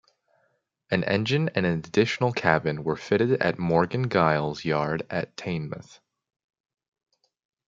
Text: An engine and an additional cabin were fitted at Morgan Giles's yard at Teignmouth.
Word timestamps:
An 0.89 1.03
engine 1.03 1.49
and 1.49 1.63
an 1.63 1.77
additional 1.77 2.31
cabin 2.31 2.83
were 2.83 2.95
fitted 2.95 3.33
at 3.39 3.59
Morgan 3.59 4.09
Giles's 4.09 4.65
yard 4.65 5.05
at 5.11 5.37
Teignmouth. 5.37 5.99